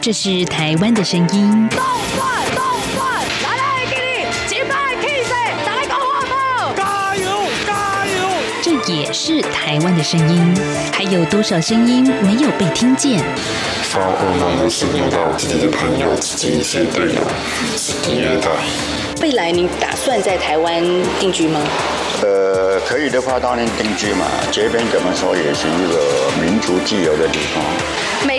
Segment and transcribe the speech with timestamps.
[0.00, 1.68] 这是台湾的声音。
[1.70, 1.80] 动
[2.16, 2.62] 转动
[2.94, 5.32] 转，来来给你，击败 Kiss，
[5.66, 7.26] 打个话炮，加油
[7.66, 8.28] 加油！
[8.62, 10.54] 这也是台湾的声音。
[10.92, 13.18] 还有多少声音没有被听见？
[13.82, 17.20] 发噩梦的是遇到自己的朋友、自己一些队友、
[17.74, 18.48] 自己约在。
[19.20, 20.80] 未来你打算在台湾
[21.18, 21.60] 定居吗？
[22.22, 24.26] 呃，可以的话当然定居嘛。
[24.52, 27.64] 这边怎么说也是一个民族自由的地方。
[28.26, 28.38] 每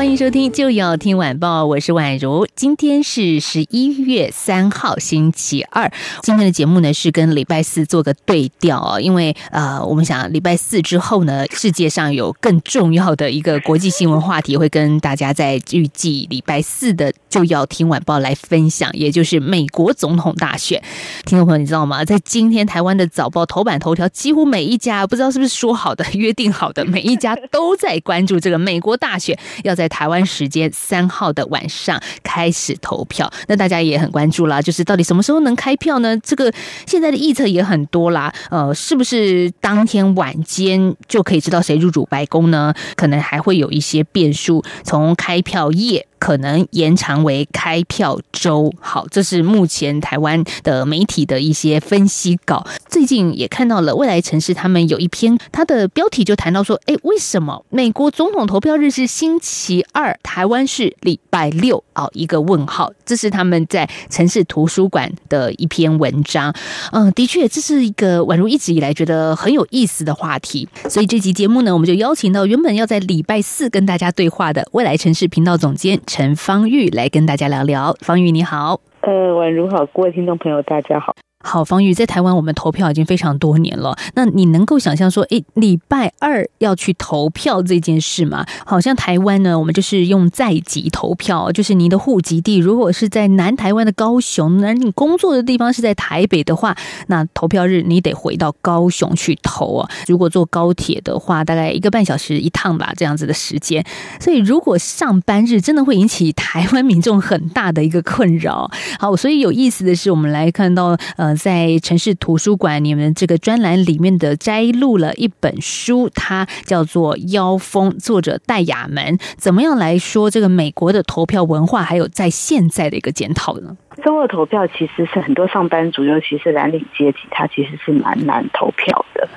[0.00, 2.46] 欢迎收听就要听晚报，我是宛如。
[2.56, 5.92] 今天是十一月三号，星期二。
[6.22, 20.82] 今天的节目呢是跟礼拜四做个对调哦，因为呃，我们想礼拜四之后呢，世界上有更重要的一个国际新闻话题会跟大家在预计礼拜四的就要听晚报来分享，也就是美国总统大选。
[21.26, 22.02] 听众朋友，你知道吗？
[22.06, 29.89] 在今天台湾的早报头版头条，几乎每一家不知道是不是说好的、约定好的，每一家都在关注这个美国大选要在。
[29.90, 36.16] 台湾时间三号的晚上开始投票，那大家也很关注啦，就是到底什么时候能开票呢？
[36.20, 36.50] 这个
[36.86, 42.72] 现在的预测也很多啦，呃，是不是当天晚间就可以知道谁入主白宫呢？
[42.96, 46.06] 可能还会有一些变数，从开票夜。
[46.20, 52.64] 可能延长为开票周，好，这是目前台湾的媒体的一些分析稿。
[52.88, 61.82] 最近也看到了未来城市，他们有一篇，它的标题就谈到说，哎，为什么美国总统投票日是星期二，台湾是礼拜六？
[61.94, 66.54] 哦，一个问号，这是他们在城市图书馆的一篇文章。
[66.92, 70.68] 嗯，的确，这是一个宛如一直以来觉得很有意思的话题。
[70.88, 76.00] 所以这集节目呢，我们就邀请到原本要在礼拜四跟大家对话的未来城市频道总监。
[76.12, 81.14] 陈方玉来跟大家聊聊，方玉你好，呃，宛如好，各位听众朋友大家好。
[81.42, 83.96] 好，方宇在台湾，我们投票已经非常多年了。
[84.14, 88.44] 那你能够想象说，诶，礼拜二要去投票这件事吗？
[88.66, 99.90] 好像台湾呢，我们就是用在籍投票，就是你的户籍地如果是在南台湾的高雄，那你工作的地方是在台北的话，那投票日你得回到高雄去投啊。
[100.06, 103.82] 如果坐高铁的话，大概一个半小时一趟吧，这样子的时间。
[104.20, 108.70] 所以如果上班日真的会引起台湾民众很大的一个困扰。
[108.98, 111.29] 好，所以有意思的是，我们来看到呃。
[111.34, 119.18] 在城市图书馆，你们这个专栏里面的摘录了一本书，它叫做《妖风》，作者戴雅门。
[119.36, 123.76] 怎么样来说这个美国的投票文化，还有在现在的一个检讨呢？
[124.04, 129.28] 周二投票其实是很多上班族，尤其是蓝领阶级，他其实是蛮难投票的，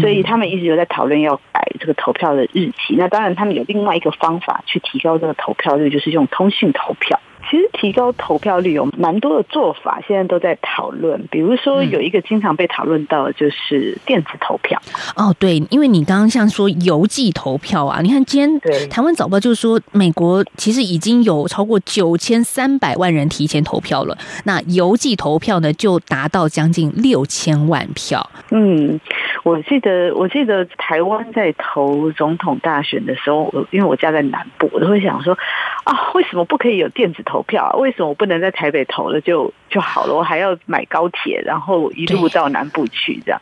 [0.00, 2.94] 所以他们一直有在讨论要改这个投票的日期。
[2.96, 7.20] 那当然，他们有另外一个方法去提高这个投票率，就是用通讯投票。
[7.48, 11.24] 其实提高投票率有蛮多的做法，现在都在讨论。
[11.30, 14.80] 比如说，有一个经常被讨论到的就是电子投票。
[15.14, 28.28] 哦，对，因为你刚刚像说邮寄投票啊，你看今天台湾早报就是说，美国其实已经有超过九千三百万人提前投票了，那邮寄投票呢就达到将近六千万票。
[28.50, 28.98] 嗯，
[29.44, 35.38] 我记得我记得台湾在投总统大选的时候，我因为我家在南部，我都会想说
[35.84, 37.35] 啊，为什么不可以有电子投？
[37.36, 37.76] 投票啊？
[37.76, 40.14] 为什么我不能在台北投了就就好了？
[40.14, 43.38] 我还要买高铁，然后一路到南部去这样。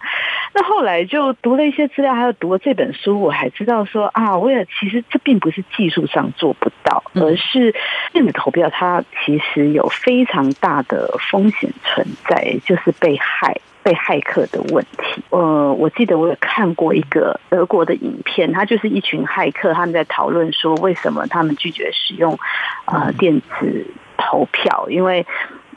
[0.53, 7.73] 那后来就读了一些资料，还有读了这本书，我还知道说啊，为了其实这并不是技术上做不到，而是
[8.13, 13.61] 电子投票它其实有非常大的风险存在，就是被害。
[13.85, 22.39] 被骇客的问题，呃，我记得我有看过一个德国的影片，他就是一群骇客，他们在讨论说为什么他们拒绝使用
[22.87, 23.87] 呃电子
[24.17, 25.27] 投票，因为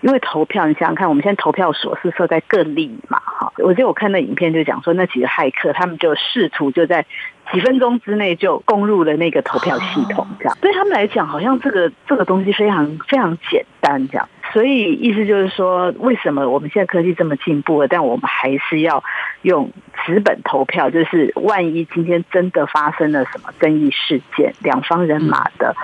[0.02, 7.06] 因为投票，你想想看，我们现在投票所是设在各地嘛，哈，我记得我看那影片就讲说，那几个骇客他们就试图就在
[7.52, 14.30] 几分钟之内就攻入了那个投票系统，这样对他们来讲，好像这个这个东西非常非常简单，这样。
[14.54, 19.04] 所以意思就是说，为什么我们现在科技这么进步了，但我们还是要
[19.42, 19.72] 用
[20.06, 20.90] 纸本投票？
[20.90, 25.76] 就是万一今天真的发生了什么争议事件，两方人马的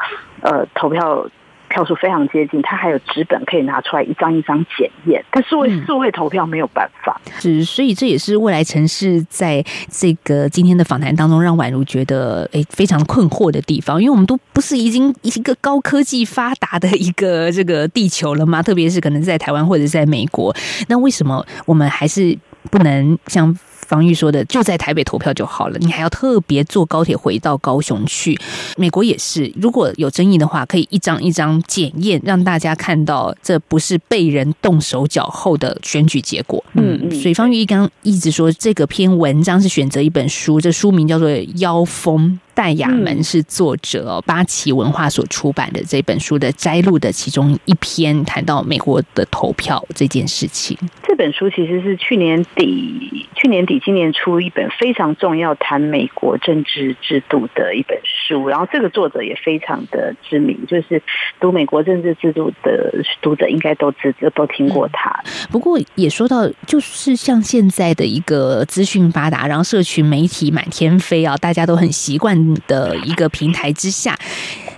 [0.41, 1.27] 呃投票。
[1.73, 5.23] 票数非常接近，它还有纸本可以拿出来一张一张检验。
[5.31, 18.61] 但是为数位投票没有办法，是所以这也是未来城市在这个今天的访谈当中让宛如觉得诶非常困惑的地方，因为我们都不是已经一个高科技发达的一个这个地球了吗？
[18.61, 20.55] 特别是可能在台湾或者在美国，
[20.87, 22.37] 那为什么我们还是
[22.69, 23.57] 不能像？
[23.93, 28.39] 方玉说的，就在台北投票就好了，你还要特别坐高铁回到高雄去。
[28.75, 36.63] 美国也是，如果有争议的话，可以一张一张检验，让大家看到这不是被人动手脚后的选举结果。
[36.73, 42.39] 嗯嗯水方玉一刚一直说这个篇文章是选择一本书，这书名叫做《妖风》。
[42.53, 50.77] 戴雅门是作者哦，八旗文化所出版的这本书的摘录的其中一篇，谈到美国的投票这件事情。
[51.05, 58.47] 这本书其实是去年底、去年底、今年初一本非常重要谈美国政治制度的一本书。
[58.47, 61.01] 然后这个作者也非常的知名，就是
[61.39, 65.13] 读美国政治制度的读者应该都知都听过他。
[65.51, 72.35] 不过也说到，就是像现在的一个资讯发达，然后社群媒体满天飞啊，大家都很习惯
[72.67, 74.17] 的一个平台之下。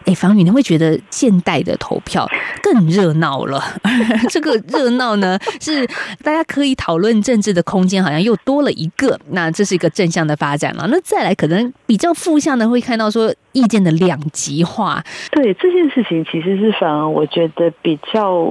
[0.05, 2.29] 哎，房宇，你会觉得现代的投票
[2.61, 3.59] 更热闹了？
[4.29, 5.83] 这个热闹呢，是
[6.21, 9.19] 大家可以讨论政治的空间，好像又多了一个。
[9.31, 10.85] 那这是一个正向的发展了。
[10.91, 15.03] 那再来，可能比较负向的，会看到说意见的两极化。
[15.31, 18.47] 对这件事情，其实是反而我觉得比较。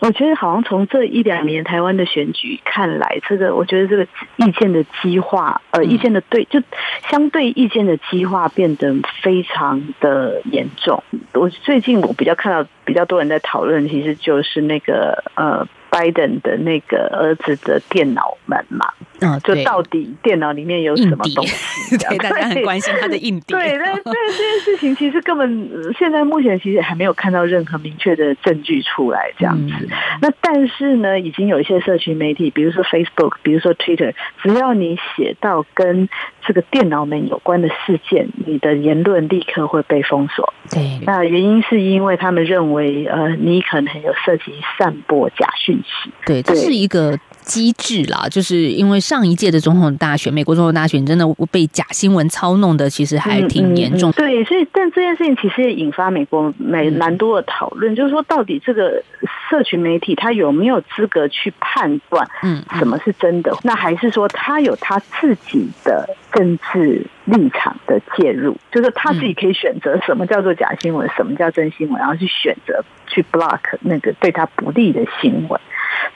[0.00, 4.06] 我觉得好像从这一两年台湾的选举看来，这个我觉得这个
[4.36, 6.62] 意见的激化，呃，意见的对，就
[7.08, 11.02] 相对意见的激化变得非常的严重。
[11.32, 15.66] 我最近我比较看到比较多人在讨论，其实就是那个呃。
[15.90, 18.86] 拜登的那个儿子的电脑门嘛，
[19.20, 21.96] 嗯，就到底电脑里面有什么东西？
[21.98, 23.56] 对，大家很关心他的硬碟。
[23.56, 29.88] 对，但 对这件事情，其实根本现在目前其实还没有看到任何明确的证据出来这样子。
[30.20, 34.12] 那但是呢，已经有一些社群媒体，比如说 Facebook，比如说 Twitter，
[34.42, 36.08] 只要你写到跟
[36.48, 40.54] 这个电脑门有关的事件，你的言论立刻会被封锁。
[40.70, 46.10] 对，那原因是因为他们认为，呃，你可能有涉及散播假讯息。
[46.24, 47.18] 对，这是一个
[47.48, 54.12] 机制啦，就是因为上一届的总统大选，美国总统大选真的被假新闻操弄的，其实还挺严重。
[54.12, 59.02] 对，所以但这件事情其实也引发美国美蛮多的讨论，就是说到底这个
[59.48, 63.56] 社群媒体它有没有资格去判断，嗯，什么是真的？
[63.64, 75.58] 那还是说他有他自己的政治立场的介入，就是他自己可以选择什么叫做假新闻，什么叫真新闻，然后去选择去 block 那个对他不利的新闻。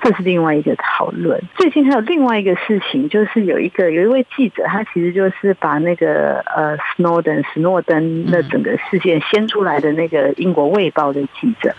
[0.02, 1.40] 这是另外一个讨论。
[1.56, 11.74] 最近还有另外一个事情，就是有一个有一位记者，他其实就是把那个呃斯诺登斯诺登那整个事件掀出来的那个英国卫报的记者。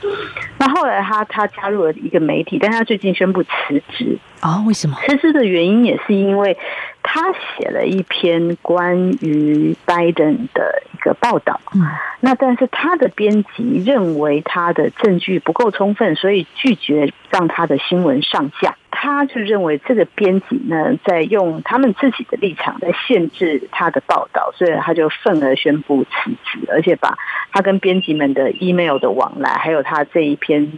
[0.58, 3.50] 那后来他他加入了一个媒体，但他最近宣布辞
[3.90, 4.18] 职。
[4.40, 4.64] 啊？
[4.66, 4.96] 为什么？
[5.06, 6.58] 辞职的原因也是因为
[7.04, 11.60] 他写了一篇关于拜登的一个报道。
[11.76, 11.82] 嗯，
[12.22, 18.76] 那但是他的编辑认为他的证据不够充分，所以拒绝让他的新闻上架。
[18.90, 27.18] 他就认为这个编辑呢，在用他们自己的立场在限制他的报道，所以他就愤而宣布辞职，而且把
[27.52, 30.72] 他跟编辑们的 email 的往来，还有他这一篇。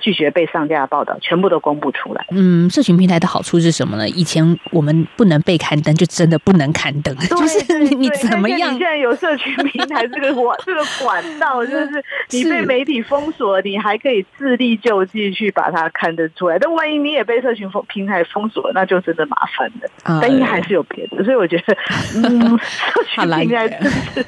[0.00, 2.26] 拒绝被上架的报道，全部都公布出来。
[2.30, 4.08] 嗯，社群平台的好处是什么呢？
[4.08, 8.70] 以前我们不能被刊登，就真的不能刊登，就是你怎么样？
[8.70, 16.58] 现在有社群平台这个管这个管道，就是 你被媒体封锁，你还可以自力救济去把它刊登出来。
[16.58, 20.20] 但万一你也被社群封平台封锁，那就真的麻烦了。
[20.20, 21.76] 但应该还是有别的，所以我觉得，
[22.16, 24.26] 嗯， 社群平台真是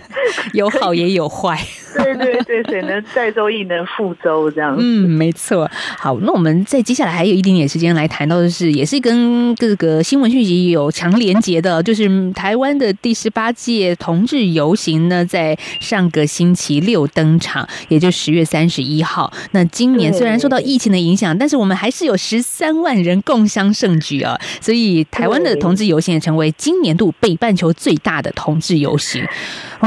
[0.53, 1.57] 有好也有坏。
[1.97, 4.77] 对对对，谁能载舟亦能覆舟这样。
[4.79, 5.60] 嗯，没错。
[5.99, 19.33] 好，那我们在接下来还有一点点时间来谈到的是，也是跟各个新闻讯息有强连结的，就是台湾的第十八届同志游行呢，在上个星期六登场，也就十月三十一号。
[19.52, 29.25] 那今年虽然受到疫情的影响，但是我们还是有十三万人共襄盛举啊，所以台湾的同志游行也成为今年度北半球最大的同志游行。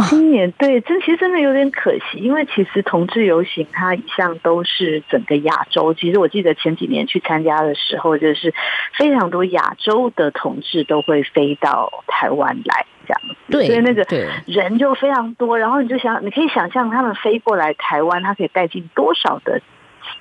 [0.10, 5.94] 今年对，真其实真的有点可惜，因为其实同志游行它一向都是整个亚洲。
[5.94, 8.54] 其实我记得前几年去参加的时候，就是
[8.98, 14.06] 非常多亚洲的同志都会飞到台湾来这样子，对，所以那个
[14.46, 15.58] 人就非常多。
[15.58, 19.62] 然后你就想，你可以想象他们飞过来台湾，他可以带进多少的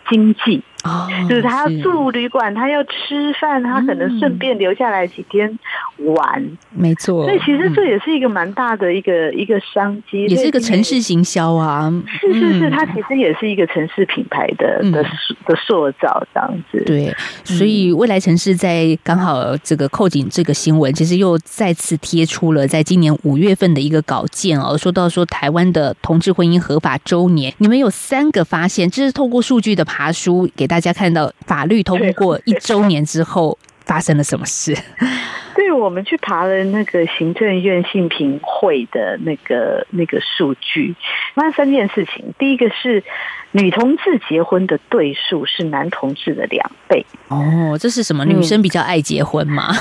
[0.09, 0.63] 经济。
[0.85, 5.57] 哦，就是他要住旅馆，他要吃饭，他可能顺便留下来几天
[5.99, 7.25] 玩，没错。
[7.25, 11.89] 所以其实这也是一个蛮大的一个一个商机，也是一个城市行销啊。
[12.21, 15.05] 是是是，它其实也是一个城市品牌的的
[15.47, 16.83] 的塑造这样子。
[16.85, 30.67] 对，所以未来城市在刚好这个扣紧这个新闻，其实又再次贴出了在今年五月份的一个稿件哦，说到说台湾的同志婚姻合法周年，你们有三个发现，这是透过数据的爬书给。
[30.73, 34.75] 大家看到法律通过一周年之后发生了什么事？
[35.55, 40.95] 对，我们去爬了那个行政院性平会的那个那个数据，
[41.35, 42.33] 发现三件事情。
[42.39, 43.05] 第一个是
[43.51, 47.05] 女同志结婚的对数是男同志的两倍。
[47.29, 48.25] 哦，这是什么？
[48.25, 49.75] 女生比较爱结婚吗？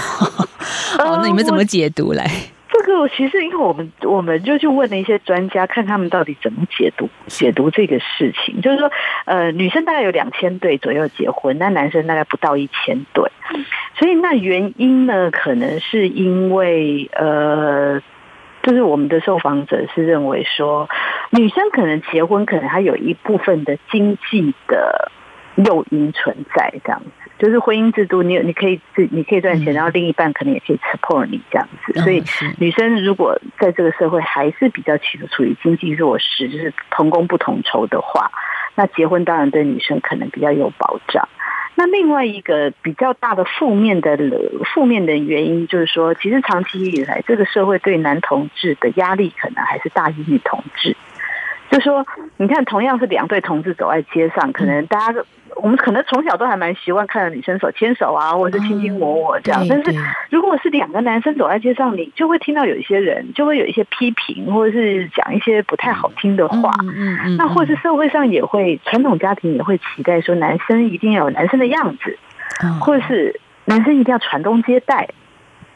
[1.00, 2.26] 哦，那你们怎么解读来？
[2.26, 2.30] 这
[3.02, 8.62] 个其实，因为我们我们就去问了一些专家，看他们到底怎么解读解读这个事情。
[8.62, 8.92] 就是说，
[9.26, 13.32] 呃，女生大概有两千对左右结婚，那男生大概不到一千对。
[13.98, 18.02] 所以那原因呢，可能是因为呃，
[18.64, 20.90] 就是我们的受访者是认为说，
[21.32, 25.12] 女生可能结婚，可能还有一部分的经济的
[25.56, 27.21] 诱因存在，这样子。
[27.42, 32.00] 就是婚姻制度，你你可以自你可以赚钱，然后另一半可能也可以 support 你这样子。
[32.02, 32.24] 所以
[32.60, 38.30] 女生如果在这个社会还是比较处处于经济弱势，就是同工不同酬的话，
[38.76, 41.28] 那结婚当然对女生可能比较有保障。
[41.74, 44.16] 那另外一个比较大的负面的
[44.76, 50.96] 负面的原因，就是说，其实长期以来，这个社会对男同志的压力可能还是大于女同志。
[51.72, 52.06] 就说，
[52.36, 55.24] 你看，同样是两对同志走在街上，可能大家
[55.58, 59.66] 我们可能从小都还蛮习惯看到女生手牵手啊，或者是亲亲我我这样。
[59.68, 59.94] 但是
[60.30, 66.72] 如果是两个男生走在街上，你就会听到有一些人就会有一些批评，或者是讲一些不太好听的话。
[66.84, 67.38] 嗯嗯。
[67.38, 72.18] 那或者社会上也会传统家庭也会期待说，男生一定要有男生的样子，
[72.80, 75.10] 或者是男生一定要传宗接代。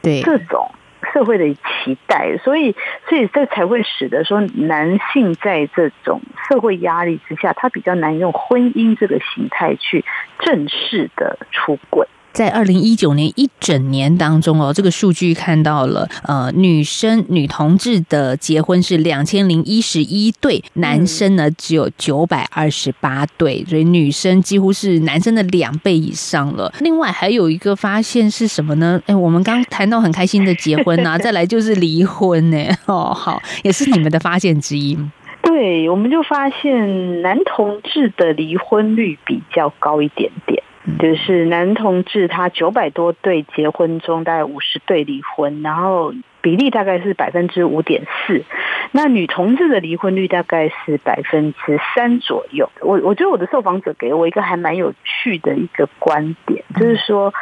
[0.01, 0.71] 对这种。
[1.15, 2.75] 社会的期待，所以，
[3.07, 10.03] 所以这才会使得说，男性在这种社会压力之下，他比较难用婚姻这个形态去
[10.39, 12.05] 正式的出轨。
[12.35, 26.73] 在二零一九年一整年当中哦，这个数据看到了，呃，女生女同志的结婚是两千零一十一对，男生呢只有九百二十八对，所以女生几乎是男生的两倍以上了。
[26.81, 29.01] 另外还有一个发现是什么呢？
[29.05, 32.57] 哎，我们刚谈到很开心的结婚呐， 再来就是离婚呢。
[32.85, 34.99] 哦，好，也是你们的发现之一。
[35.41, 40.61] 对，我们就发现男同志的离婚率比较高一点点。
[40.99, 48.43] 就是男同志，他九百多对结婚中，大概五十对离婚，然后比例大概是百分之五点四。
[48.91, 52.69] 那女同志的离婚率大概是百分之三左右。
[52.81, 57.33] 我我觉得我的受访者给我一个还蛮有趣的一个观点，就是说。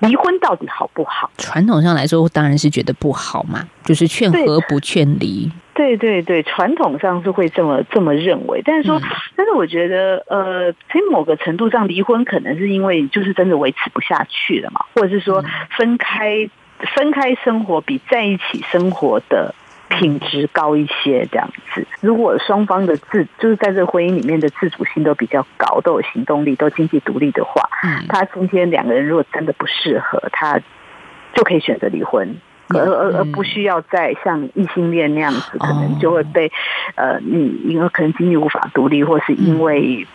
[0.00, 1.30] 离婚到底好不好？
[1.38, 5.48] 传统上来说，当然是觉得不好嘛，就是劝和不劝离。
[5.82, 8.62] 对对对，传统上是会这么这么认为。
[8.64, 9.00] 但是说，
[9.34, 15.44] 但是我觉得，呃，从某个程度上，离婚可能是因为就是真的维持不下去了嘛，或者是说
[15.76, 16.48] 分开
[16.94, 19.54] 分开生活比在一起生活的。
[20.00, 30.58] 品质高一些这样子，如果双方的自就是在这婚姻里面的自主性都比较高，都有行动力，都经济独立的话，嗯，他今天两个人如果真的不适合，他
[31.34, 32.34] 就可以选择离婚，
[32.74, 36.50] 而而而不需要再像异性恋那样子，可能就会被
[36.94, 40.06] 呃，你因为可能经济无法独立，或是因为。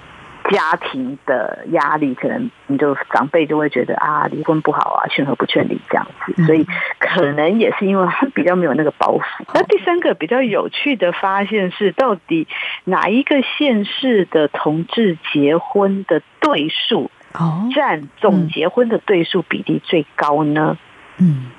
[0.50, 6.66] 家庭的压力，可能你就长辈就会觉得啊，离婚不好啊，劝和不劝离这样子，所以
[7.00, 9.24] 可能也是因为他比较没有那个包袱。
[9.54, 12.48] 那第三个比较有趣的发现是，到底
[12.86, 17.12] 哪一个县市的同志结婚的对数
[17.76, 20.78] 占总结婚的对数比例最高呢？
[21.18, 21.52] 嗯。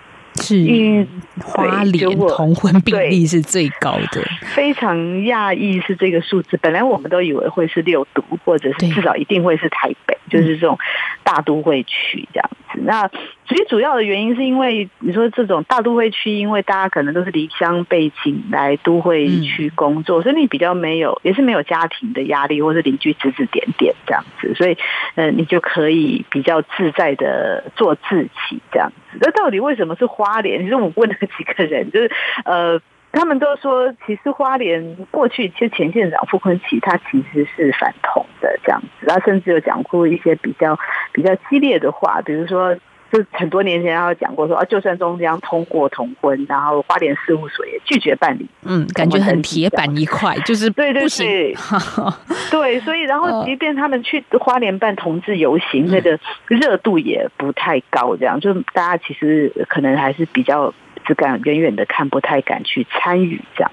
[0.42, 1.06] 是因为
[1.42, 4.22] 花莲同婚比例是最高的，
[4.54, 6.58] 非常讶异是这个数字。
[6.62, 10.78] 本来我们都以为会是六都，或者是至少一定会是台北，就是这种
[11.22, 12.80] 大都会区这样子。
[12.82, 13.10] 那
[13.48, 24.76] 最主要的原因是因为你说这种大都会区，因为大家可能都是离乡背景来都会区工作，所以你比较没有，也是没有家庭的压力，或是邻居指指点点这样子，所以
[25.14, 29.18] 呃，你就可以比较自在的做自己这样子。
[29.18, 30.60] 那到底为什么是花莲？
[30.62, 32.10] 其实我问了几个人，就是
[32.44, 32.78] 呃，
[33.12, 40.78] 他们都说，其实花莲过去其实前县长傅昆奇他其实是反同的这样子，他甚至有讲过一些比较
[41.12, 42.76] 比较激烈的话，比如说。
[43.10, 48.46] 就很多年前他讲过说啊，就算中央通过同婚，然后花莲事务所也拒绝办理。
[48.64, 51.56] 嗯，感觉很铁板一块，就是对对对，
[52.50, 60.74] 对，所以然后即便他们去花莲办同志游行，那个热度也不太高，这样就大家其实可能还是比较
[61.06, 63.70] 只敢远远的看，不太敢去参与这样。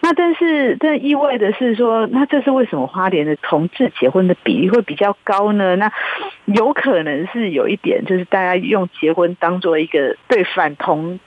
[0.00, 5.76] 那但是这意味的是说，那这是为什么花莲的同志结婚的比例会比较高呢？
[5.76, 5.92] 那
[6.46, 11.20] 有可能是有一点，就是大家用结婚当做一个对反同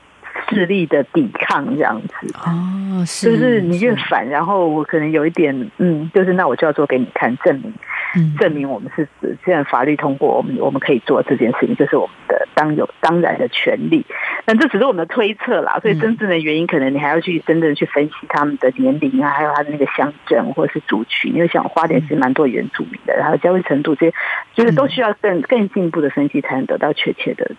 [0.50, 7.74] 势力的抵抗这样子哦，就是你越反，然后我可能有一点嗯，就是那我就要做给你看，证明
[8.16, 9.08] 嗯证明我们是
[9.46, 14.06] 现在法律通过，我们我们可以做这件事情，这是我们的当有当然的权利。
[14.50, 24.14] 但这只是我们的推测啦，所以真正的原因，可能你还要去真正去分析他们的年龄啊，还有他的那个乡镇或者是族群，因为像花莲是蛮多原住民的，然后教育程度这些，
[24.56, 27.52] 就是都需要更更进一步的分析，才能得到确切的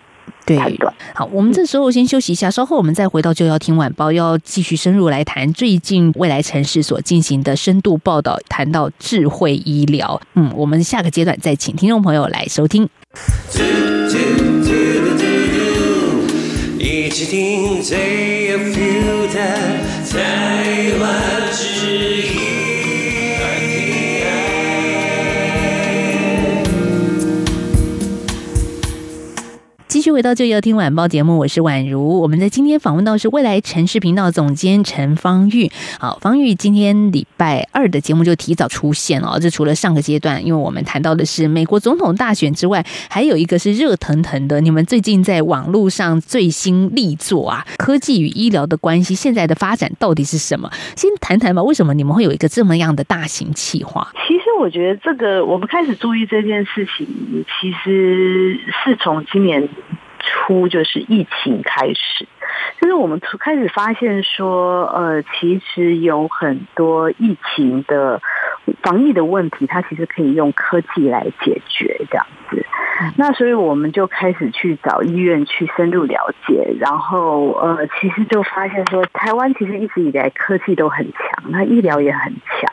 [0.45, 0.93] 对判断。
[1.15, 10.19] 好，我们这时候先休息一下，稍后我们再回到就要听晚报，要继续深入来谈最近未来城市所进行的深度报道，谈到智慧医疗。
[10.35, 12.89] 嗯，我们下个阶段再请听众朋友来收听。
[17.11, 19.39] 一起听最有 feel 的
[20.09, 22.30] 台湾之音。
[29.91, 32.21] 继续回到就要听晚报节目，我是宛如。
[32.21, 35.69] 我们在今天访问到是未来城市频道总监陈芳玉。
[35.99, 39.37] 好，方玉今天礼拜二的节目就提早出现了。
[39.41, 44.61] 这除了上个阶段，因为我们谈到的是美国总统大选之外，还有一个是热腾腾的。
[44.61, 50.71] 你们最近在网络上最新力作啊，科技与医疗的关系，现在的发展到底是什么？
[50.95, 54.09] 先谈谈吧，为什么你们会有一个这么样的大型企划？
[54.25, 57.05] 其实我觉得这个，我们开始注意这件事情，
[57.59, 59.67] 其实是从今年
[60.21, 62.27] 初，就是疫情开始，
[62.79, 68.21] 就是我们从开始发现说，呃，其实有很多疫情的
[68.81, 72.65] 防疫的问题，它其实可以用科技来解决，这样子。
[73.17, 82.71] 那所以我们就开始去找医院去深入了解，然后呃，其实就发现说，台湾其实一直以来科技都很强，那医疗也很强。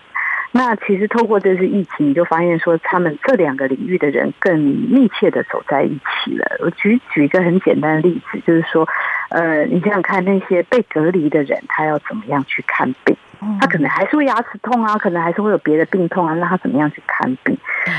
[0.51, 6.57] 那其实透过这次疫情，你就发现说，他们这两个领域的人更密切的走在一起了。
[6.61, 8.89] 我举举一个很简单的例子，就是说，
[9.29, 13.15] 呃，你想想看，那些被隔离的人，他要怎么样去看病？
[13.61, 17.57] 他可能还是会牙齿痛啊，可能还是会有别的病痛啊，那他怎么样去看病？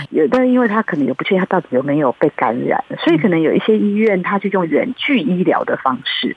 [0.10, 6.36] 有，但是因为他可能也不确定他到底有没有被感染，所以可能有一些医院他就用远距医疗的方式。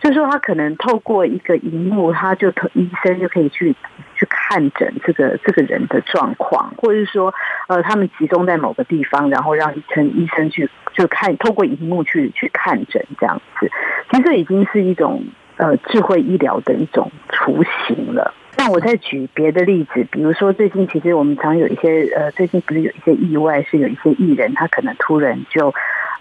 [0.00, 3.74] 就是说，他可能透过一个荧幕，他就医生就可以去
[4.14, 7.34] 去看诊这个这个人的状况，或者是说，
[7.68, 13.70] 呃，他们集中在某个地方，然后让医生医生去就看透过荧幕去去看诊这样子。
[14.10, 15.24] 其实已经是一种
[15.56, 18.32] 呃智慧医疗的一种雏形了。
[18.56, 25.74] 那我再举别的例子，比如说最近其实我们常有一些呃，最近不是有一些意外，是有一些艺人他可能突然就。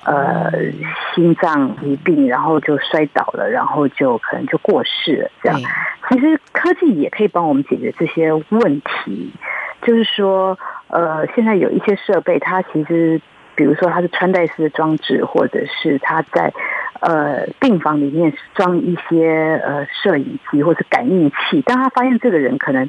[0.05, 0.51] 呃，
[1.13, 5.31] 心脏疾病，然后就摔倒了，然后就可能就过世了。
[5.41, 5.59] 这样，
[6.09, 9.31] 其实科技也可以帮我们解决这些问题。
[9.81, 13.19] 就是说，呃，现在有一些设备，它其实，
[13.53, 16.53] 比如说它是穿戴式的装置，或者是它在
[17.01, 21.61] 呃病房里面装一些呃摄影机或者感应器。
[21.65, 22.87] 当他发现这个人可能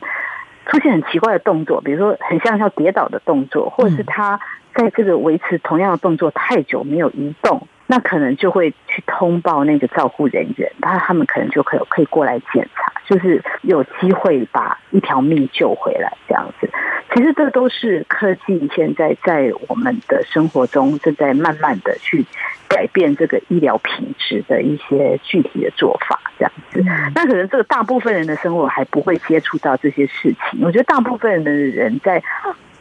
[0.66, 4.40] 出现很奇怪的动作，比如说很像要跌倒的动作，或者是他。
[4.76, 16.70] 在这个维持同样的动作太久没有移动，那可能就会去通报那个照护人员，他他们可能就可以可以过来检查，就是有机会把一条命救回来这样子。
[17.14, 22.24] 其实这都是科技现在在我们的生活中正在慢慢的去
[22.66, 26.82] 改变这个医疗品质的一些具体的做法这样子。
[27.14, 30.60] 那可能这个大部分人的生活还不会接触到这些事情。
[30.62, 32.20] 我觉得大部分人的人在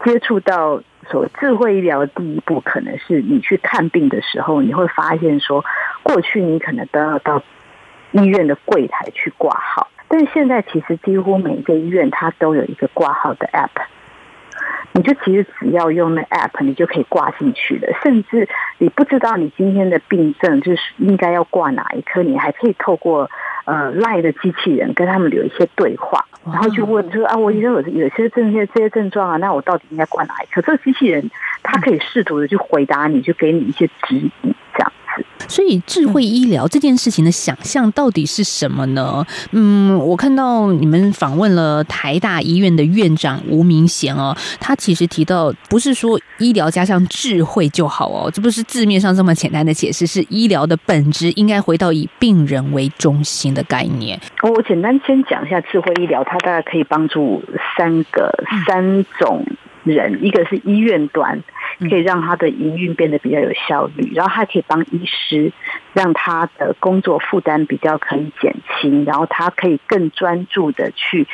[0.03, 0.81] 接触到。
[1.11, 5.61] 所谓智慧医疗的第一步，可能是你去看病的时候，你会发现说，
[6.01, 7.43] 过去你可能都要到
[8.13, 13.83] 医院的柜台去挂号，但现在其实几乎每一个医院它都有一个挂号的 app，
[14.93, 17.89] 你就其实只要用那 app，你就可以挂进去了。
[18.01, 23.29] 甚至你不知道你今天的病症就是应该要挂哪一科，你还可以透过。
[23.65, 30.61] 呃，赖的机器人跟他们有一些对话，然后就问说啊，我医生有有些这些这些症状啊，那我到底应该挂哪一科？
[30.61, 34.55] 这个机器人它可以试图的去回答你，就给你一些指引。
[35.47, 39.25] 所以，智慧医疗这件事情的想象到底是什么呢？
[39.51, 54.19] 嗯，我看到你们访问了台大医院的院长吴明贤哦，他其实提到，不是说医疗加上智慧就好哦，这不是字面上这么简单的解释，是医疗的本质应该回到以病人为中心的概念。
[54.41, 57.43] 我简单先讲一下智慧医疗，它大概可以帮助
[57.77, 58.31] 三个
[58.67, 59.45] 三种。
[59.83, 61.43] 人，一个是医院端，
[61.79, 65.51] 可以让他的营运变得比较有效率，然后还可以帮医师，
[65.93, 71.27] 让他的工作负担比较可以减轻，然后他可以更专注的去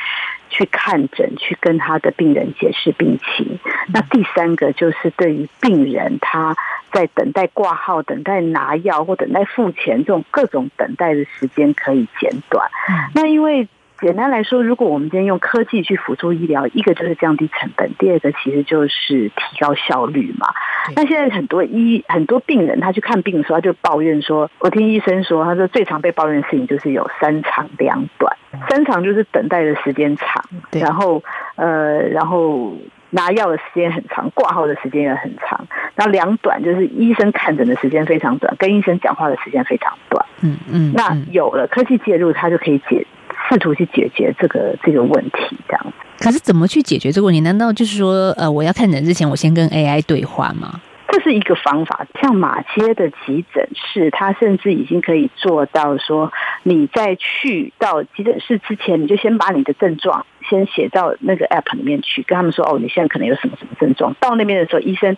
[0.48, 3.58] 去看诊，去跟他的病人解释病情。
[3.92, 6.56] 那第三个就是对于病人，他
[6.92, 12.68] 在等待挂号、等待拿药或等待付钱这种各种等待的时间可以减短。
[13.14, 13.68] 那因为
[14.00, 20.48] 简单来说，如果我们今天用科技去辅助医疗，一个就是降低成本，第二个其实就是提高效率嘛。
[20.96, 28.34] 那现在很多医很多病人，他去看病的时候，他就抱怨说，我听医生说，他说最常被抱怨的事情就是有三长两短，
[28.68, 31.22] 三长就是等待的时间长，然后
[31.56, 32.74] 呃，然后
[33.10, 40.24] 拿药的时间很长，挂号的时间也很长，然后两短就是医生看诊的时间非常短，跟医生讲话的时间非常短。
[40.40, 43.06] 嗯嗯，那嗯有了科技介入，它就可以解
[43.48, 45.92] 试图去解决这个这个问题，这样。
[46.18, 47.40] 可是怎么去解决这个问题？
[47.40, 50.80] 难道就是说，呃，我要看诊之前，我先跟 AI 对话吗？
[51.12, 64.14] 这是一个方法，像马街的急诊室，它甚至已经可以做到说，你在去到急诊室之前，你就先把你的症状先写到那个 app 里面去，跟他们说，哦，你现在可能有什么什么症状。
[64.20, 65.16] 到那边的时候，医生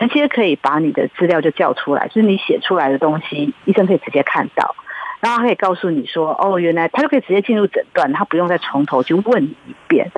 [0.00, 4.74] 直接可以把你的资料就叫出来，就是你写出来的东西，医生可以直接看到。
[5.20, 10.10] 然后他可以告诉你说，哦，原来他就可以直接进入诊断，他不用再从头去问你一遍。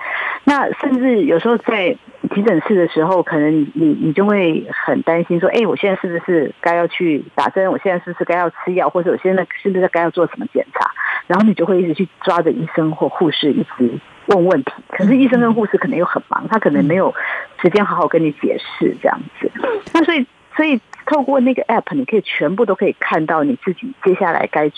[0.45, 1.97] 那甚至有时候在
[2.35, 7.71] 急诊室的时候，可能你你你就会很担心说，哎，我现在是不是该要去打针？
[7.71, 8.89] 我现在是不是该要吃药？
[8.91, 10.91] 或者我现在是不是该要做什么检查？
[11.27, 13.91] 然后你就会一直去抓着医生或护士一直
[14.27, 14.73] 问问题。
[14.89, 17.15] 可是医生跟护士可能又很忙，他可能没有
[17.63, 19.51] 时间好好跟你解释这样子。
[19.93, 24.71] 那所以所以透过那个 app，你可以全部都可以看到你自己接下来该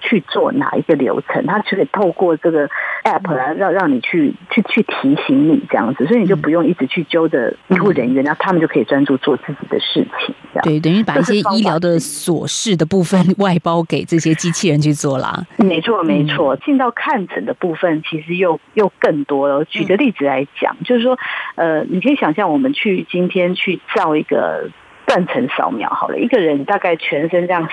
[0.00, 2.68] 去做哪一个流程，它就可以透过这个
[3.04, 10.34] app 来让让你去去去提醒你这样子，所以你就不用一直去揪着医护人员，然后他们就可以专注做自己的事情。
[10.52, 15.44] 这样对，等于把一些医疗的琐事的部分外包给这些机器人去做啦。
[15.56, 16.56] 没错，没错。
[16.56, 19.64] 进到看诊的部分，其实又又更多了。
[19.64, 21.18] 举个例子来讲，就是说，
[21.54, 24.70] 呃，你可以想象，我们去今天去照一个
[25.06, 27.68] 断层扫描，好了，一个人大概全身这样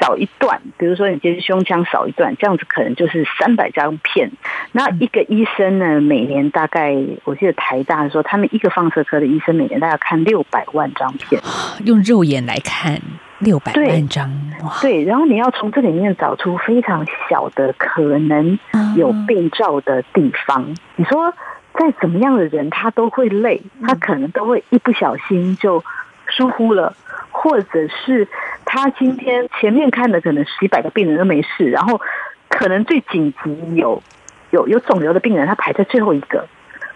[0.00, 4.30] 扫一段，比如说你今天胸腔扫一段，这样子可能就是三百张片。
[4.72, 11.40] 那一个医生呢，每年大概我记得台大说，他们一个放射科的医生每年大概看六百万张片。
[11.84, 12.98] 用肉眼来看，
[13.40, 14.30] 六百对万张，
[14.64, 18.58] 哇，对，然后你要从这里面找出非常小的可能
[18.96, 20.74] 有病灶的地方。
[20.96, 21.34] 你说
[21.74, 25.84] 再怎么样的人，他都会累，他可能都会一不小心就
[26.30, 26.94] 疏忽了，
[27.30, 28.26] 或者是
[28.64, 32.00] 他今天前面看的可能几百个病人都没事，然后
[32.48, 34.02] 可能最紧急有
[34.50, 36.46] 有有肿瘤的病人，他排在最后一个。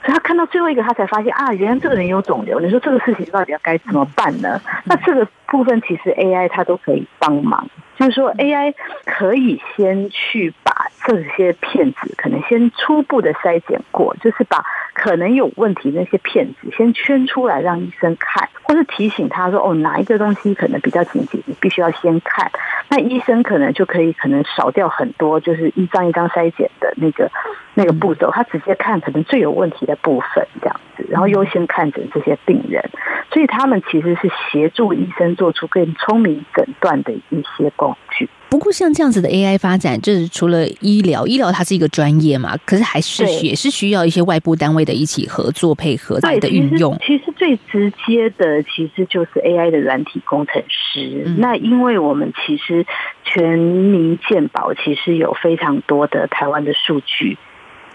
[0.04, 2.60] 所以他看到最后一个，他才发现啊，原来这个人有肿瘤。
[2.60, 4.60] 你说这个事情到底要该怎么办呢？
[4.84, 7.66] 那这个部分其实 AI 它都可以帮忙，
[7.96, 8.74] 就是说 AI
[9.06, 14.62] 可以先去把这些片子可能先初步的筛检过，就是把
[15.04, 22.50] 可能有问题那些片子先圈出来让医生看，或是提醒他说哦哪一个东西可能比较紧急，你必须要先看。
[22.94, 27.28] 那医生可能就可以可能少掉很多，就是一张一张筛检的那个
[27.74, 32.88] 那个步骤，他直接看可能最有问题的部分这样子，然后优先看诊这些病人，
[33.32, 38.28] 所以他们其实是协助医生做出更聪明诊断的一些工具。
[38.48, 46.96] 不过像这样子的 AI 发展，就是除了医疗，医疗它是一个专业嘛，可是还是也是需要一些外部单位的一起合作配合来的运用。
[47.04, 51.24] 其实最直接的其实就是 AI 的软体工程师。
[51.26, 52.83] 嗯那因为我们其实
[53.24, 57.38] 全民健保其实有非常多的台湾的数据。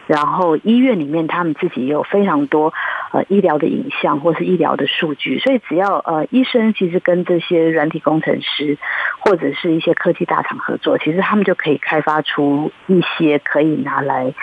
[0.07, 2.73] 然后医院里面他们自己也有非常多
[3.11, 8.79] 呃医疗的影像或是医疗的数据，所以只要呃医生其实跟这些软体工程师
[9.19, 14.33] 或者是一些科技大厂合作，其实他们就可以开发出一些可以拿来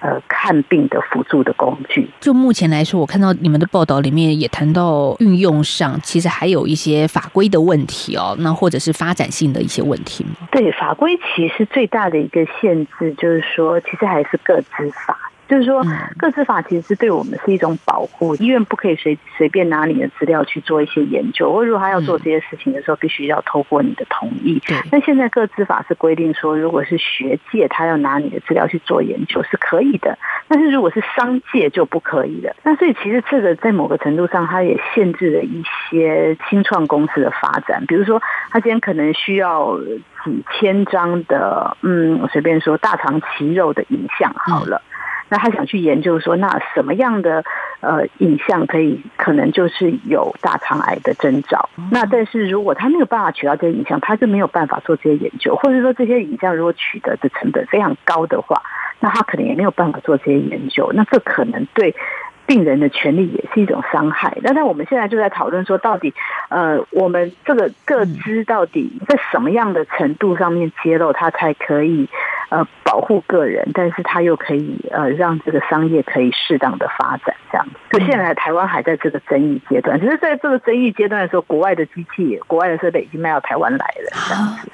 [0.00, 2.08] 呃看病的辅助的工具。
[2.20, 10.48] 就目前来说，我看到你们的报道里面也谈到运用上，其实还有一些法规的问题哦，那或者是发展性的一些问题吗？
[10.50, 15.27] 对法规其实最大的一个限制就是说，其实还是个资法。
[15.48, 24.60] 就是说嗯，个资法其实是对我们是一种保护，医院不可以随随便拿你的资料去做一些研究，或者如果他要做这些事情的时候，必须要透过你的同意。
[24.66, 32.54] 对那现在个资法是规定说，如果是学界他要拿你的资料去做研究是可以的，但是如果是商界就不可以了。
[32.62, 37.84] 那所以其实这个在某个程度上，它也限制了一些新创公司的发展。
[37.86, 39.78] 比如说，他今天可能需要
[40.24, 44.82] 几千张的，嗯，我随便说大肠息肉的影像好了。
[45.28, 47.44] 那他想去研究说，那什么样的
[47.80, 51.68] 呃影像可以可能就是有大肠癌的征兆？
[51.90, 58.62] 那但是如果他没有办法取到这些影像，他就没有办法做这些研究，或者说这些影像如果取得的成本非常高的话，
[59.00, 60.90] 那他可能也没有办法做这些研究。
[60.94, 61.94] 那这可能对
[62.46, 64.38] 病人的权利也是一种伤害。
[64.42, 66.14] 那但我们现在就在讨论说，到底
[66.48, 72.08] 呃，我们这个各资到底在什么样的程度上面揭露，它才可以
[72.48, 77.66] 呃保护个人，但是它又可以呃让这个商业可以适当的发展，这样。
[77.90, 84.70] 就现在台湾还在这个争议阶段，只是在这个争议阶段的时候，国外的机器、国外的设备已经卖到台湾来了，这样子。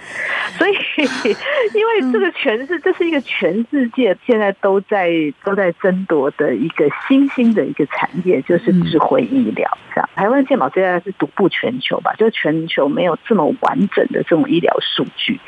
[0.56, 0.72] 所以，
[1.74, 5.10] 因为这个全是这是一个全世界现在都在
[5.42, 9.68] 都在争夺的一个新兴的一个产业，就是智慧医疗。
[9.92, 12.14] 这样，台湾健保现在是独步全球吧？
[12.18, 15.40] 就是全球没有这么完整的这种医疗数据。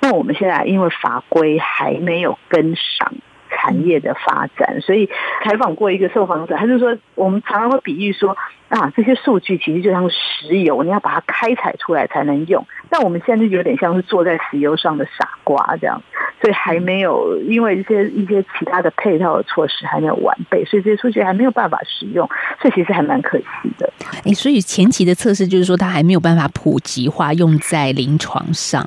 [0.00, 3.12] 那我们现在因为法规还没有跟上。
[3.56, 5.08] 产业的发展，所以
[5.44, 8.36] 采访过一个受访者，他就说，我们常常会比喻说，
[8.68, 12.66] 啊，这些数据其实就像石油，你要把它开采出来才能用。
[12.90, 16.02] 但我们现在就有点像是坐在石油上的傻瓜这样，
[16.42, 22.28] 所以还没有因为一些一些其他的配套的措施还没有完备，所以这些数据还没有办法使用，
[22.60, 23.44] 这其实还蛮可惜
[23.78, 23.90] 的。
[24.24, 28.84] 哎，所以前期的测试就是说，它还没有办法普及化，用在临床上。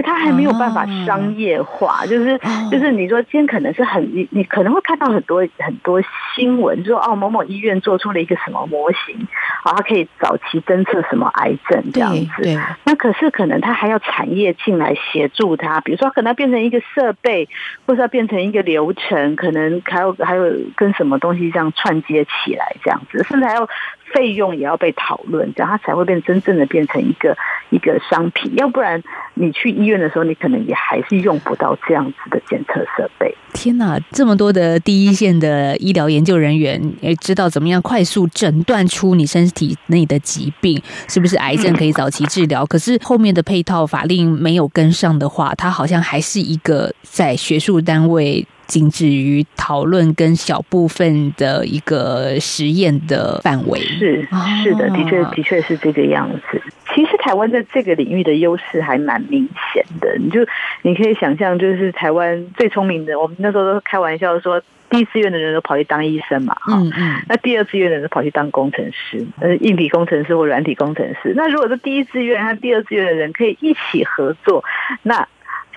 [0.00, 2.38] 对，它还没有办法商业化，就是
[2.70, 6.00] 就是你说今天可能是很你你可能会看到很多很多
[6.34, 9.28] 新闻，说哦某某医院做出了一个什么模型，
[9.62, 12.60] 啊，它可以早期侦测什么癌症这样子。
[12.84, 17.48] 那可是可能它还要产业进来协助它，比如说可能变成一个设备，
[17.86, 23.68] 或是要变成一个流程，可能还有还有跟什么东西这样串接起来这样子，甚至还要。
[24.12, 27.36] 费用也要被讨论，这样它才会变真正的变成一个
[27.70, 28.52] 一个商品。
[28.56, 29.02] 要不然
[29.34, 33.34] 你去医院的时候，你可能也还是用不到这样子的检测设备。
[33.52, 42.64] 天哪，这么多的第一线的医疗研究人员，也知道怎么样快速诊断出你身体内的疾病是不是癌症，可以早期治疗。
[42.66, 48.46] 可是后面的配套法令没有跟上的话，它好像还是一个在学术单位。
[48.70, 54.22] 仅止于讨论跟小部分的一个实验的范围，是
[54.62, 56.62] 是的，的确的确是这个样子。
[56.94, 60.40] 其实台湾在这个领域的优势还蛮明显的，你就
[60.82, 66.80] 你可以想象，就是台湾最聪明的，我们那时候都开玩笑说，第一志愿的人都跑去当医生嘛，哈，
[67.28, 71.32] 那第二志愿的人跑去当工程师，呃，硬体工程师或软体工程师。
[71.36, 74.64] 那如果是第一志愿和第二志愿的人可以一起合作，
[75.02, 75.26] 那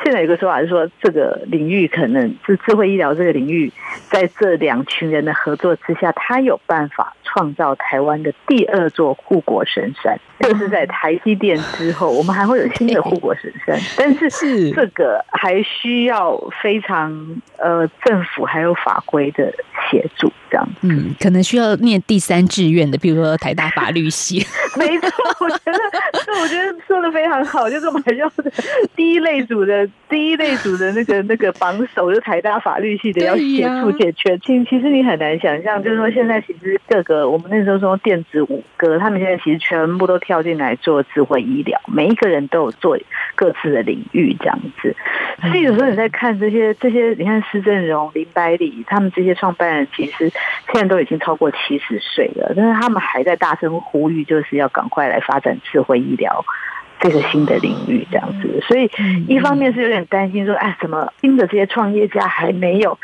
[0.03, 3.71] 现在有个说法是说，这个领域可能是智慧医疗这个领域，
[4.09, 10.19] 在这两群人的合作之下，他有办法创造台湾的第二座护国神山。
[10.39, 19.53] 就是在台积电之后， 我们还会有新的护国神山， 但是这个还需要非常呃政府还有法规的
[19.89, 24.45] 协助，这样嗯，可能需要念第三志愿的，比如说台大法律系。
[24.77, 25.79] 没错，我觉得，
[26.41, 28.51] 我觉得说的非常好，就是我们要的
[28.95, 34.37] 第一类组的第一类组的那个那个榜首，就台大法律系的要协助解决。
[34.39, 40.33] 其其实你很难想象，就是说现在其实各个我们那时候说电子五哥，他们现在其实全部都跳。
[40.33, 42.97] 跳进来做智慧医疗，每一个人都有做
[43.35, 44.95] 各自的领域这样子。
[45.41, 50.27] 所以有时候你在看这些这些，你看施正荣、林百里他们这些创办人，其实
[50.71, 56.43] 现在都已经超过七十岁了，但是他们还在大声呼吁，就是要赶快来发展智慧医疗
[56.99, 58.59] 这个新的领域这样子。
[58.67, 58.89] 所以
[59.27, 62.97] 一方面是有点担心说，哎，怎么新的这些创业家还没有？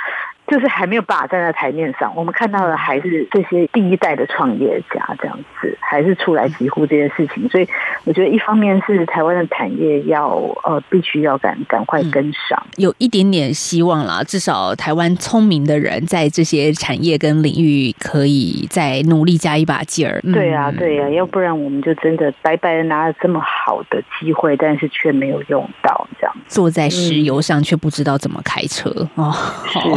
[0.50, 7.48] 就是还没有办法站在台面上，我们看到的还是这些第一代的创业家这样子，还是出来疾呼这些事情。
[7.50, 7.68] 所以
[8.06, 10.30] 我觉得一方面是台湾的产业要
[10.64, 14.24] 呃必须要赶赶快跟上，有一点点希望啦。
[14.24, 20.20] 至少台湾聪明的人在这些产业跟领域可以再努力加一把劲儿。
[20.34, 29.32] 对啊，对啊，要不然我们就真的白白的拿了这么好的机会，但是却没有用到，这样坐在石油上却不知道怎么开车哦。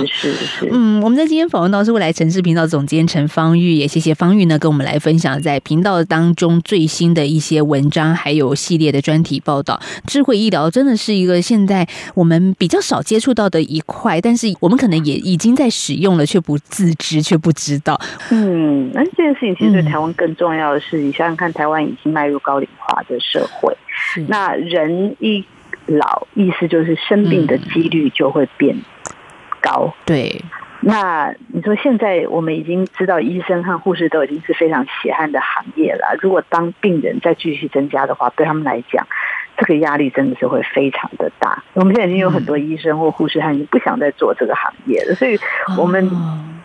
[0.06, 0.41] 是是。
[0.70, 9.80] 嗯，我们在今天访问到是未来城市频道总监陈方玉，也谢谢方玉呢，跟我们来分享在频道当中最新的一些文章，还有系列的专题报道。
[10.06, 18.00] 智慧医疗真的是一个现在我们比较少接触到的一块，但是我们可能也已经在使用了，却不自知，却不知道。
[18.30, 23.76] 嗯，那这件事情其实对台湾更重要的是，你想想看，台湾已经迈入高龄化的社会，
[24.28, 25.44] 那人一
[25.86, 28.76] 老，意思就是生病的几率就会变。
[29.62, 30.42] 高对，
[30.80, 36.18] 那你说现在我们已经知道，医生和护士都已经是非常血汗的行业了。
[36.20, 39.06] 如果当病人再继续增加的话，对他们来讲，
[39.56, 41.62] 这个压力真的是会非常的大。
[41.74, 45.14] 我们现在已经有很多医生或护士，他已经不想再做这个行业了。
[45.14, 45.38] 所以，
[45.78, 46.10] 我们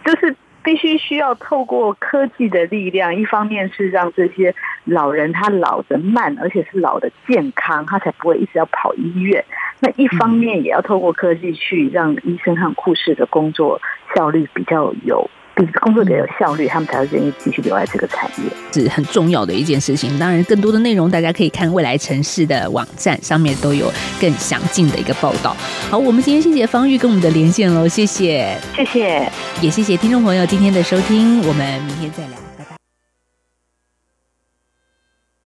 [0.04, 4.54] 就是必须需要透过科技的力量，一方面是让这些
[4.86, 9.46] 老人他老的慢，而且是老的健康，他才不会一直要跑医院。
[9.80, 13.80] 那一方面也要透过科技去让医生和护士的工作
[14.16, 18.52] 效率比较有比工作比较有效率，他们才会愿意继续留在这个产业。
[18.72, 20.18] 是很重要的一件事情。
[20.20, 25.56] 当然，更多的内容大家可以看未来城市的网站上面都有更详尽的一个报道。
[25.90, 29.32] 好，我们今天谢谢方玉跟我们的连线喽，谢谢，谢谢。
[29.62, 32.47] 也谢谢听众朋友今天的收听，我们明天再聊。